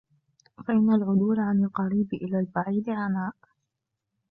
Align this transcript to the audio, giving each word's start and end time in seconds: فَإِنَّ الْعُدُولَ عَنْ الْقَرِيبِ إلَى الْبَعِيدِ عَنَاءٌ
فَإِنَّ 0.67 0.93
الْعُدُولَ 0.93 1.39
عَنْ 1.39 1.63
الْقَرِيبِ 1.63 2.13
إلَى 2.13 2.39
الْبَعِيدِ 2.39 2.89
عَنَاءٌ 2.89 3.33